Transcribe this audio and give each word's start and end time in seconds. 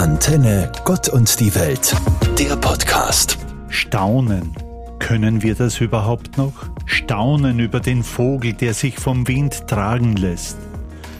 Antenne 0.00 0.72
Gott 0.86 1.10
und 1.10 1.38
die 1.40 1.54
Welt, 1.54 1.94
der 2.38 2.56
Podcast. 2.56 3.36
Staunen. 3.68 4.56
Können 4.98 5.42
wir 5.42 5.54
das 5.54 5.78
überhaupt 5.82 6.38
noch? 6.38 6.54
Staunen 6.86 7.60
über 7.60 7.80
den 7.80 8.02
Vogel, 8.02 8.54
der 8.54 8.72
sich 8.72 8.98
vom 8.98 9.28
Wind 9.28 9.66
tragen 9.68 10.16
lässt. 10.16 10.56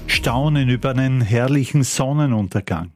Staunen 0.07 0.71
über 0.71 0.93
einen 0.93 1.21
herrlichen 1.21 1.83
Sonnenuntergang. 1.83 2.93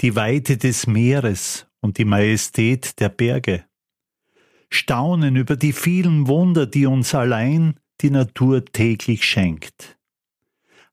Die 0.00 0.16
Weite 0.16 0.56
des 0.56 0.86
Meeres 0.86 1.66
und 1.82 1.98
die 1.98 2.06
Majestät 2.06 2.98
der 2.98 3.10
Berge. 3.10 3.66
Staunen 4.70 5.36
über 5.36 5.56
die 5.56 5.74
vielen 5.74 6.26
Wunder, 6.26 6.64
die 6.64 6.86
uns 6.86 7.14
allein 7.14 7.74
die 8.00 8.08
Natur 8.08 8.64
täglich 8.64 9.26
schenkt. 9.26 9.98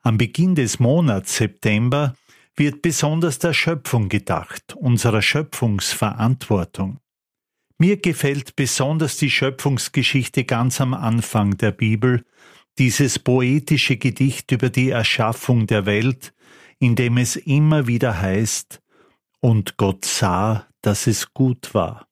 Am 0.02 0.18
Beginn 0.18 0.56
des 0.56 0.78
Monats 0.78 1.38
September 1.38 2.16
wird 2.60 2.82
besonders 2.82 3.40
der 3.40 3.54
Schöpfung 3.54 4.10
gedacht, 4.10 4.76
unserer 4.76 5.22
Schöpfungsverantwortung. 5.22 7.00
Mir 7.78 7.98
gefällt 7.98 8.58
besonders 8.58 9.16
die 9.16 9.32
Schöpfungsgeschichte 9.32 10.44
ganz 10.44 10.82
am 10.82 10.94
Anfang 10.94 11.58
der 11.58 11.72
Bibel, 11.72 12.26
dieses 12.78 13.18
poetische 13.18 13.96
Gedicht 13.96 14.52
über 14.52 14.70
die 14.70 14.90
Erschaffung 14.90 15.66
der 15.68 15.86
Welt, 15.86 16.34
in 16.80 16.96
dem 16.96 17.18
es 17.18 17.38
immer 17.38 17.88
wieder 17.88 18.20
heißt, 18.20 18.82
und 19.40 19.78
Gott 19.78 20.04
sah, 20.04 20.68
dass 20.82 21.08
es 21.08 21.34
gut 21.34 21.74
war. 21.74 22.10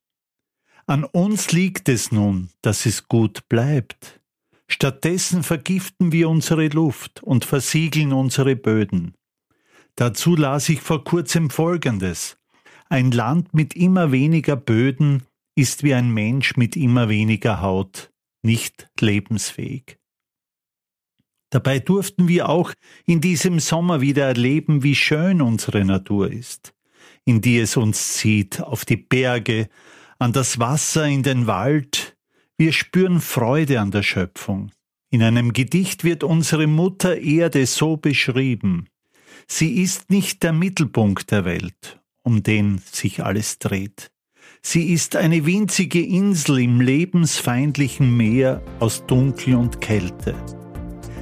An 0.86 1.04
uns 1.04 1.52
liegt 1.52 1.90
es 1.90 2.10
nun, 2.12 2.48
dass 2.62 2.86
es 2.86 3.06
gut 3.08 3.46
bleibt. 3.50 4.22
Stattdessen 4.68 5.42
vergiften 5.42 6.12
wir 6.12 6.30
unsere 6.30 6.68
Luft 6.68 7.22
und 7.22 7.44
versiegeln 7.44 8.14
unsere 8.14 8.56
Böden. 8.56 9.17
Dazu 9.98 10.36
las 10.36 10.68
ich 10.68 10.80
vor 10.80 11.02
kurzem 11.02 11.50
Folgendes. 11.50 12.38
Ein 12.88 13.10
Land 13.10 13.52
mit 13.52 13.74
immer 13.74 14.12
weniger 14.12 14.54
Böden 14.54 15.24
ist 15.56 15.82
wie 15.82 15.92
ein 15.92 16.10
Mensch 16.10 16.56
mit 16.56 16.76
immer 16.76 17.08
weniger 17.08 17.60
Haut, 17.62 18.12
nicht 18.44 18.88
lebensfähig. 19.00 19.98
Dabei 21.50 21.80
durften 21.80 22.28
wir 22.28 22.48
auch 22.48 22.72
in 23.06 23.20
diesem 23.20 23.58
Sommer 23.58 24.00
wieder 24.00 24.24
erleben, 24.24 24.84
wie 24.84 24.94
schön 24.94 25.42
unsere 25.42 25.84
Natur 25.84 26.30
ist, 26.30 26.74
in 27.24 27.40
die 27.40 27.58
es 27.58 27.76
uns 27.76 28.12
zieht, 28.12 28.60
auf 28.60 28.84
die 28.84 28.98
Berge, 28.98 29.68
an 30.20 30.32
das 30.32 30.60
Wasser, 30.60 31.08
in 31.08 31.24
den 31.24 31.48
Wald. 31.48 32.16
Wir 32.56 32.72
spüren 32.72 33.20
Freude 33.20 33.80
an 33.80 33.90
der 33.90 34.04
Schöpfung. 34.04 34.70
In 35.10 35.24
einem 35.24 35.52
Gedicht 35.52 36.04
wird 36.04 36.22
unsere 36.22 36.68
Mutter 36.68 37.18
Erde 37.18 37.66
so 37.66 37.96
beschrieben. 37.96 38.86
Sie 39.50 39.82
ist 39.82 40.10
nicht 40.10 40.42
der 40.42 40.52
Mittelpunkt 40.52 41.30
der 41.30 41.44
Welt, 41.44 42.00
um 42.22 42.42
den 42.42 42.80
sich 42.92 43.24
alles 43.24 43.58
dreht. 43.58 44.10
Sie 44.60 44.92
ist 44.92 45.16
eine 45.16 45.46
winzige 45.46 46.04
Insel 46.04 46.60
im 46.60 46.80
lebensfeindlichen 46.80 48.14
Meer 48.14 48.62
aus 48.78 49.06
Dunkel 49.06 49.54
und 49.54 49.80
Kälte. 49.80 50.34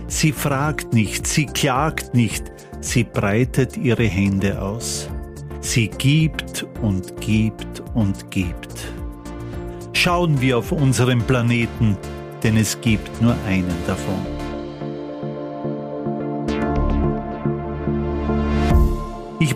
Sie 0.09 0.33
fragt 0.33 0.93
nicht, 0.93 1.27
sie 1.27 1.47
klagt 1.47 2.15
nicht, 2.15 2.45
sie 2.81 3.05
breitet 3.05 3.77
ihre 3.77 4.07
Hände 4.07 4.61
aus. 4.61 5.09
Sie 5.61 5.89
gibt 5.89 6.67
und 6.83 7.21
gibt 7.21 7.83
und 7.95 8.31
gibt. 8.31 8.93
Schauen 9.93 10.41
wir 10.41 10.59
auf 10.59 10.73
unseren 10.73 11.27
Planeten, 11.27 11.97
denn 12.43 12.57
es 12.57 12.81
gibt 12.81 13.21
nur 13.23 13.37
einen 13.47 13.75
davon. 13.87 14.36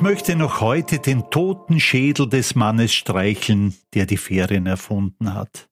Möchte 0.00 0.34
noch 0.34 0.62
heute 0.62 0.98
den 0.98 1.30
toten 1.30 1.78
Schädel 1.78 2.26
des 2.26 2.54
Mannes 2.54 2.94
streicheln, 2.94 3.74
der 3.92 4.06
die 4.06 4.16
Ferien 4.16 4.64
erfunden 4.64 5.34
hat. 5.34 5.68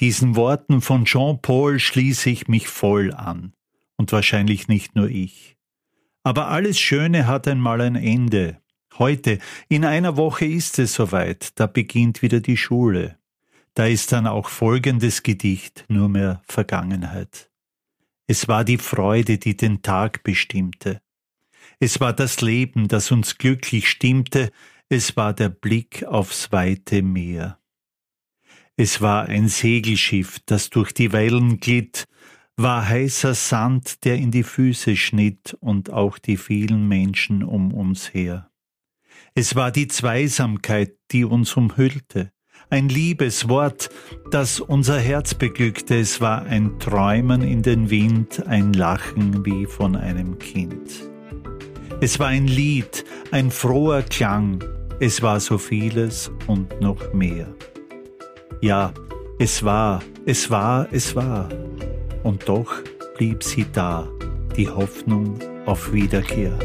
Diesen 0.00 0.36
Worten 0.36 0.82
von 0.82 1.06
Jean-Paul 1.06 1.78
schließe 1.78 2.28
ich 2.28 2.46
mich 2.48 2.68
voll 2.68 3.12
an. 3.14 3.54
Und 3.96 4.12
wahrscheinlich 4.12 4.68
nicht 4.68 4.94
nur 4.94 5.08
ich. 5.08 5.56
Aber 6.22 6.48
alles 6.48 6.78
Schöne 6.78 7.26
hat 7.26 7.48
einmal 7.48 7.80
ein 7.80 7.96
Ende. 7.96 8.60
Heute, 8.98 9.38
in 9.68 9.86
einer 9.86 10.18
Woche 10.18 10.44
ist 10.44 10.78
es 10.78 10.92
soweit, 10.92 11.58
da 11.58 11.66
beginnt 11.66 12.20
wieder 12.20 12.40
die 12.40 12.58
Schule. 12.58 13.16
Da 13.72 13.86
ist 13.86 14.12
dann 14.12 14.26
auch 14.26 14.50
folgendes 14.50 15.22
Gedicht 15.22 15.86
nur 15.88 16.10
mehr 16.10 16.42
Vergangenheit. 16.46 17.50
Es 18.26 18.46
war 18.46 18.64
die 18.64 18.78
Freude, 18.78 19.38
die 19.38 19.56
den 19.56 19.80
Tag 19.80 20.22
bestimmte. 20.22 21.00
Es 21.80 22.00
war 22.00 22.12
das 22.12 22.40
Leben, 22.40 22.88
das 22.88 23.10
uns 23.10 23.38
glücklich 23.38 23.88
stimmte, 23.88 24.50
es 24.88 25.16
war 25.16 25.34
der 25.34 25.50
Blick 25.50 26.04
aufs 26.04 26.50
weite 26.50 27.02
Meer. 27.02 27.58
Es 28.76 29.00
war 29.00 29.26
ein 29.26 29.48
Segelschiff, 29.48 30.38
das 30.46 30.70
durch 30.70 30.92
die 30.92 31.12
Wellen 31.12 31.60
glitt, 31.60 32.04
war 32.56 32.88
heißer 32.88 33.34
Sand, 33.34 34.04
der 34.04 34.16
in 34.16 34.30
die 34.30 34.42
Füße 34.42 34.96
schnitt 34.96 35.56
und 35.60 35.90
auch 35.90 36.18
die 36.18 36.36
vielen 36.36 36.88
Menschen 36.88 37.42
um 37.42 37.72
uns 37.72 38.14
her. 38.14 38.50
Es 39.34 39.54
war 39.54 39.70
die 39.70 39.88
Zweisamkeit, 39.88 40.96
die 41.10 41.24
uns 41.24 41.56
umhüllte, 41.56 42.32
ein 42.70 42.88
Liebeswort, 42.88 43.88
das 44.30 44.60
unser 44.60 44.98
Herz 44.98 45.34
beglückte, 45.34 45.98
es 45.98 46.20
war 46.20 46.42
ein 46.42 46.78
Träumen 46.78 47.42
in 47.42 47.62
den 47.62 47.90
Wind, 47.90 48.46
ein 48.46 48.72
Lachen 48.72 49.44
wie 49.44 49.66
von 49.66 49.96
einem 49.96 50.38
Kind. 50.38 51.08
Es 52.00 52.20
war 52.20 52.28
ein 52.28 52.46
Lied, 52.46 53.04
ein 53.32 53.50
froher 53.50 54.02
Klang, 54.02 54.62
es 55.00 55.20
war 55.20 55.40
so 55.40 55.58
vieles 55.58 56.30
und 56.46 56.80
noch 56.80 57.12
mehr. 57.12 57.48
Ja, 58.60 58.92
es 59.40 59.64
war, 59.64 60.00
es 60.24 60.48
war, 60.48 60.86
es 60.92 61.16
war. 61.16 61.48
Und 62.22 62.48
doch 62.48 62.72
blieb 63.16 63.42
sie 63.42 63.66
da, 63.72 64.08
die 64.56 64.68
Hoffnung 64.68 65.40
auf 65.66 65.92
Wiederkehr. 65.92 66.56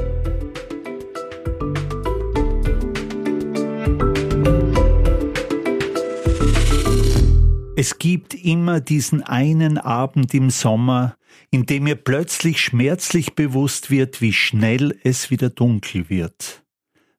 Es 7.76 7.98
gibt 7.98 8.36
immer 8.36 8.82
diesen 8.82 9.24
einen 9.24 9.80
Abend 9.80 10.36
im 10.36 10.52
Sommer, 10.52 11.16
in 11.52 11.66
dem 11.66 11.84
mir 11.84 11.96
plötzlich 11.96 12.62
schmerzlich 12.62 13.36
bewusst 13.36 13.90
wird, 13.90 14.22
wie 14.22 14.34
schnell 14.34 14.98
es 15.04 15.32
wieder 15.32 15.50
dunkel 15.50 16.10
wird. 16.10 16.64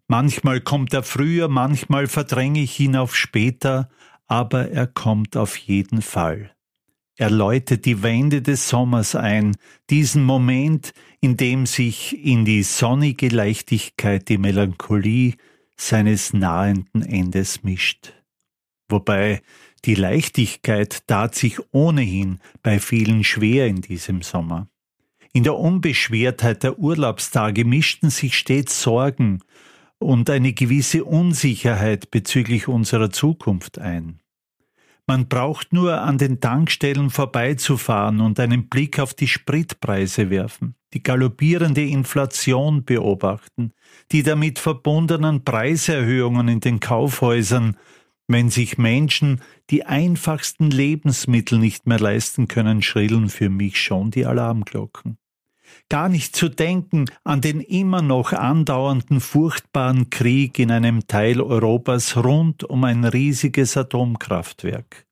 Manchmal 0.06 0.60
kommt 0.60 0.92
er 0.92 1.02
früher, 1.02 1.48
manchmal 1.48 2.06
verdränge 2.06 2.60
ich 2.60 2.78
ihn 2.78 2.96
auf 2.96 3.16
später, 3.16 3.88
aber 4.26 4.70
er 4.70 4.86
kommt 4.86 5.36
auf 5.36 5.56
jeden 5.56 6.02
Fall. 6.02 6.50
Er 7.16 7.30
läutet 7.30 7.84
die 7.84 8.02
Wände 8.02 8.42
des 8.42 8.68
Sommers 8.68 9.14
ein, 9.14 9.56
diesen 9.88 10.24
Moment, 10.24 10.92
in 11.20 11.36
dem 11.36 11.64
sich 11.64 12.24
in 12.24 12.44
die 12.44 12.64
sonnige 12.64 13.28
Leichtigkeit 13.28 14.28
die 14.28 14.38
Melancholie 14.38 15.34
seines 15.76 16.32
nahenden 16.32 17.02
Endes 17.02 17.62
mischt. 17.62 18.12
Wobei 18.88 19.42
die 19.84 19.94
Leichtigkeit 19.94 21.06
tat 21.06 21.34
sich 21.34 21.58
ohnehin 21.72 22.40
bei 22.62 22.78
vielen 22.78 23.24
schwer 23.24 23.66
in 23.66 23.80
diesem 23.80 24.22
Sommer. 24.22 24.68
In 25.32 25.42
der 25.42 25.56
Unbeschwertheit 25.56 26.62
der 26.62 26.78
Urlaubstage 26.78 27.64
mischten 27.64 28.10
sich 28.10 28.38
stets 28.38 28.82
Sorgen 28.82 29.40
und 29.98 30.30
eine 30.30 30.52
gewisse 30.52 31.04
Unsicherheit 31.04 32.10
bezüglich 32.10 32.68
unserer 32.68 33.10
Zukunft 33.10 33.78
ein. 33.78 34.20
Man 35.06 35.28
braucht 35.28 35.72
nur 35.72 36.00
an 36.00 36.16
den 36.16 36.40
Tankstellen 36.40 37.10
vorbeizufahren 37.10 38.20
und 38.20 38.40
einen 38.40 38.68
Blick 38.68 38.98
auf 38.98 39.12
die 39.12 39.28
Spritpreise 39.28 40.30
werfen, 40.30 40.76
die 40.94 41.02
galoppierende 41.02 41.84
Inflation 41.84 42.84
beobachten, 42.84 43.72
die 44.12 44.22
damit 44.22 44.58
verbundenen 44.58 45.44
Preiserhöhungen 45.44 46.48
in 46.48 46.60
den 46.60 46.80
Kaufhäusern 46.80 47.76
wenn 48.26 48.50
sich 48.50 48.78
Menschen 48.78 49.40
die 49.70 49.84
einfachsten 49.84 50.70
Lebensmittel 50.70 51.58
nicht 51.58 51.86
mehr 51.86 52.00
leisten 52.00 52.48
können, 52.48 52.82
schrillen 52.82 53.28
für 53.28 53.50
mich 53.50 53.80
schon 53.80 54.10
die 54.10 54.26
Alarmglocken. 54.26 55.18
Gar 55.88 56.08
nicht 56.08 56.36
zu 56.36 56.48
denken 56.48 57.06
an 57.24 57.40
den 57.40 57.60
immer 57.60 58.00
noch 58.00 58.32
andauernden 58.32 59.20
furchtbaren 59.20 60.10
Krieg 60.10 60.58
in 60.58 60.70
einem 60.70 61.06
Teil 61.06 61.40
Europas 61.40 62.16
rund 62.16 62.64
um 62.64 62.84
ein 62.84 63.04
riesiges 63.04 63.76
Atomkraftwerk. 63.76 65.06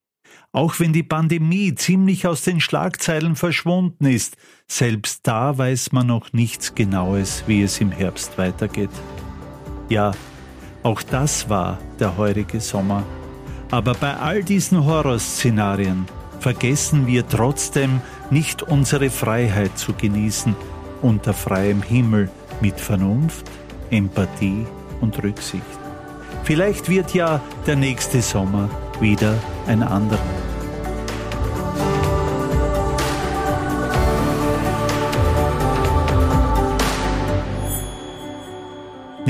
Auch 0.53 0.81
wenn 0.81 0.93
die 0.93 1.03
Pandemie 1.03 1.75
ziemlich 1.75 2.27
aus 2.27 2.43
den 2.43 2.61
Schlagzeilen 2.61 3.37
verschwunden 3.37 4.05
ist, 4.05 4.37
selbst 4.67 5.27
da 5.27 5.57
weiß 5.57 5.93
man 5.93 6.07
noch 6.07 6.33
nichts 6.33 6.75
Genaues, 6.75 7.45
wie 7.47 7.63
es 7.63 7.81
im 7.81 7.91
Herbst 7.91 8.37
weitergeht. 8.37 8.91
Ja, 9.89 10.13
auch 10.83 11.03
das 11.03 11.49
war 11.49 11.79
der 11.99 12.17
heurige 12.17 12.61
Sommer. 12.61 13.05
Aber 13.71 13.95
bei 13.95 14.15
all 14.17 14.43
diesen 14.43 14.85
Horrorszenarien 14.85 16.07
vergessen 16.41 17.07
wir 17.07 17.27
trotzdem 17.27 18.01
nicht 18.31 18.63
unsere 18.63 19.11
Freiheit 19.11 19.79
zu 19.79 19.93
genießen 19.95 20.55
unter 21.01 21.35
freiem 21.35 21.83
Himmel 21.83 22.31
mit 22.61 22.81
Vernunft, 22.81 23.51
Empathie 23.91 24.67
und 25.01 25.23
Rücksicht. 25.23 25.63
Vielleicht 26.45 26.89
wird 26.89 27.15
ja 27.15 27.41
der 27.67 27.77
nächste 27.77 28.23
Sommer 28.23 28.69
wieder 29.01 29.35
ein 29.67 29.83
anderer. 29.83 30.52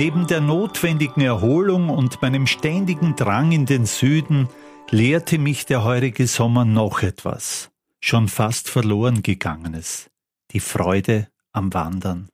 Neben 0.04 0.26
der 0.26 0.40
notwendigen 0.40 1.20
Erholung 1.20 1.88
und 1.88 2.20
meinem 2.22 2.48
ständigen 2.48 3.14
Drang 3.14 3.52
in 3.52 3.66
den 3.66 3.86
Süden 3.86 4.48
lehrte 4.90 5.38
mich 5.38 5.64
der 5.64 5.84
heurige 5.84 6.26
Sommer 6.26 6.64
noch 6.64 7.04
etwas, 7.04 7.70
schon 8.00 8.26
fast 8.26 8.68
verloren 8.68 9.22
gegangenes, 9.22 10.10
die 10.50 10.58
Freude 10.58 11.28
am 11.52 11.72
Wandern. 11.72 12.28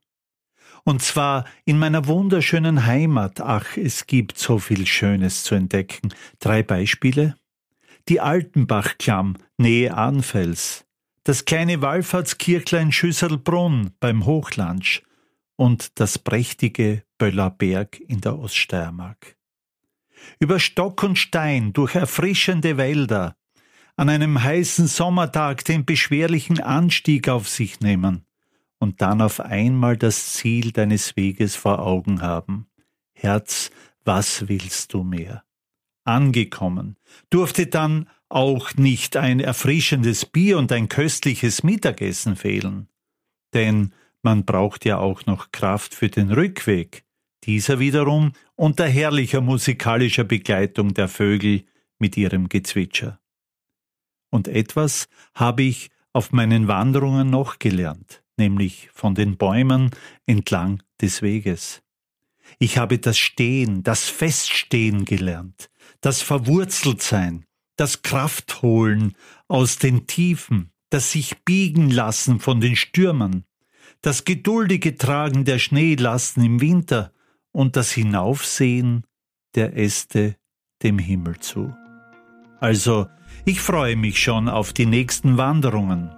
Und 0.84 1.02
zwar 1.02 1.44
in 1.66 1.78
meiner 1.78 2.06
wunderschönen 2.06 2.86
Heimat. 2.86 3.42
Ach, 3.42 3.76
es 3.76 4.06
gibt 4.06 4.38
so 4.38 4.58
viel 4.58 4.86
Schönes 4.86 5.44
zu 5.44 5.54
entdecken. 5.54 6.14
Drei 6.38 6.62
Beispiele. 6.62 7.36
Die 8.08 8.22
Altenbachklamm, 8.22 9.36
Nähe 9.58 9.94
Arnfels. 9.94 10.86
Das 11.22 11.44
kleine 11.44 11.82
Wallfahrtskirchlein 11.82 12.92
Schüsselbrunn 12.92 13.90
beim 14.00 14.24
Hochlandsch 14.24 15.02
und 15.58 15.98
das 15.98 16.18
prächtige 16.20 17.02
Böllerberg 17.18 17.98
in 17.98 18.20
der 18.20 18.38
Oststeiermark. 18.38 19.36
Über 20.38 20.60
Stock 20.60 21.02
und 21.02 21.18
Stein 21.18 21.72
durch 21.72 21.96
erfrischende 21.96 22.76
Wälder, 22.76 23.36
an 23.96 24.08
einem 24.08 24.40
heißen 24.42 24.86
Sommertag 24.86 25.64
den 25.64 25.84
beschwerlichen 25.84 26.60
Anstieg 26.60 27.28
auf 27.28 27.48
sich 27.48 27.80
nehmen 27.80 28.24
und 28.78 29.02
dann 29.02 29.20
auf 29.20 29.40
einmal 29.40 29.96
das 29.96 30.34
Ziel 30.34 30.70
deines 30.70 31.16
Weges 31.16 31.56
vor 31.56 31.80
Augen 31.80 32.22
haben. 32.22 32.68
Herz, 33.12 33.72
was 34.04 34.48
willst 34.48 34.94
du 34.94 35.02
mehr? 35.02 35.42
Angekommen, 36.04 36.96
durfte 37.30 37.66
dann 37.66 38.08
auch 38.28 38.74
nicht 38.74 39.16
ein 39.16 39.40
erfrischendes 39.40 40.24
Bier 40.24 40.56
und 40.58 40.70
ein 40.70 40.88
köstliches 40.88 41.64
Mittagessen 41.64 42.36
fehlen. 42.36 42.88
Denn 43.54 43.92
man 44.22 44.44
braucht 44.44 44.84
ja 44.84 44.98
auch 44.98 45.26
noch 45.26 45.52
Kraft 45.52 45.94
für 45.94 46.08
den 46.08 46.30
Rückweg, 46.30 47.04
dieser 47.44 47.78
wiederum 47.78 48.32
unter 48.56 48.86
herrlicher 48.86 49.40
musikalischer 49.40 50.24
Begleitung 50.24 50.94
der 50.94 51.08
Vögel 51.08 51.64
mit 51.98 52.16
ihrem 52.16 52.48
Gezwitscher. 52.48 53.20
Und 54.30 54.48
etwas 54.48 55.08
habe 55.34 55.62
ich 55.62 55.90
auf 56.12 56.32
meinen 56.32 56.68
Wanderungen 56.68 57.30
noch 57.30 57.58
gelernt, 57.58 58.22
nämlich 58.36 58.90
von 58.92 59.14
den 59.14 59.36
Bäumen 59.36 59.90
entlang 60.26 60.82
des 61.00 61.22
Weges. 61.22 61.82
Ich 62.58 62.78
habe 62.78 62.98
das 62.98 63.18
Stehen, 63.18 63.82
das 63.82 64.08
Feststehen 64.08 65.04
gelernt, 65.04 65.70
das 66.00 66.22
Verwurzeltsein, 66.22 67.44
das 67.76 68.02
Kraftholen 68.02 69.14
aus 69.48 69.78
den 69.78 70.06
Tiefen, 70.06 70.72
das 70.90 71.12
sich 71.12 71.44
biegen 71.44 71.90
lassen 71.90 72.40
von 72.40 72.60
den 72.60 72.74
Stürmern, 72.74 73.44
das 74.02 74.24
geduldige 74.24 74.96
Tragen 74.96 75.44
der 75.44 75.58
Schneelasten 75.58 76.44
im 76.44 76.60
Winter 76.60 77.12
und 77.52 77.76
das 77.76 77.90
Hinaufsehen 77.90 79.04
der 79.54 79.76
Äste 79.76 80.36
dem 80.82 80.98
Himmel 80.98 81.38
zu. 81.38 81.74
Also, 82.60 83.06
ich 83.44 83.60
freue 83.60 83.96
mich 83.96 84.22
schon 84.22 84.48
auf 84.48 84.72
die 84.72 84.86
nächsten 84.86 85.36
Wanderungen, 85.36 86.10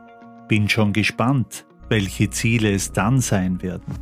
bin 0.48 0.68
schon 0.68 0.92
gespannt, 0.92 1.66
welche 1.88 2.30
Ziele 2.30 2.72
es 2.72 2.92
dann 2.92 3.20
sein 3.20 3.62
werden. 3.62 3.94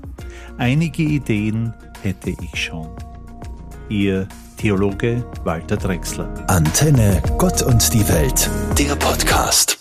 Einige 0.57 1.03
Ideen 1.03 1.75
hätte 2.03 2.31
ich 2.31 2.63
schon. 2.63 2.89
Ihr 3.89 4.29
Theologe 4.59 5.25
Walter 5.45 5.77
Drexler. 5.77 6.29
Antenne 6.49 7.23
Gott 7.39 7.63
und 7.63 7.95
die 7.95 8.07
Welt, 8.09 8.51
der 8.77 8.97
Podcast. 8.97 9.78